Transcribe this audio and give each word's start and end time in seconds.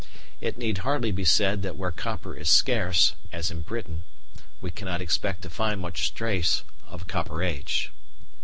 It 0.41 0.57
need 0.57 0.79
hardly 0.79 1.11
be 1.11 1.23
said 1.23 1.61
that 1.61 1.75
where 1.75 1.91
copper 1.91 2.35
is 2.35 2.49
scarce, 2.49 3.13
as 3.31 3.51
in 3.51 3.61
Britain, 3.61 4.01
we 4.59 4.71
cannot 4.71 4.99
expect 4.99 5.43
to 5.43 5.49
find 5.51 5.79
much 5.79 6.15
trace 6.15 6.63
of 6.87 7.03
a 7.03 7.05
Copper 7.05 7.43
Age. 7.43 7.91